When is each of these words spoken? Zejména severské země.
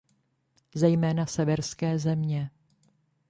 Zejména 0.75 1.25
severské 1.25 1.99
země. 1.99 2.49